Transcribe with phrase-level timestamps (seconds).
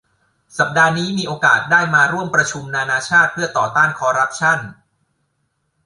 [0.57, 4.59] สัปดาห์นี้มีโอกาสได้มาร่วมประชุมนานาชาติเพื่อการต่อต้านคอร์รัปชั่น